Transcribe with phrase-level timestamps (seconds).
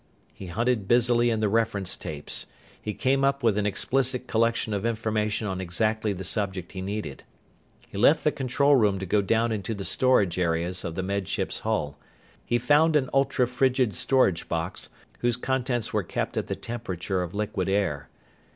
[0.33, 2.47] He hunted busily in the reference tapes.
[2.81, 7.23] He came up with an explicit collection of information on exactly the subject he needed.
[7.87, 11.27] He left the control room to go down into the storage areas of the Med
[11.27, 11.99] Ship's hull.
[12.43, 17.35] He found an ultra frigid storage box, whose contents were kept at the temperature of
[17.35, 18.09] liquid air.